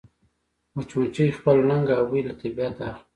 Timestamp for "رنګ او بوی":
1.69-2.21